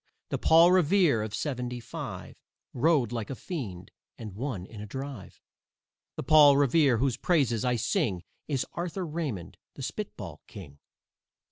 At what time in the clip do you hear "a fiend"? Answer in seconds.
3.29-3.91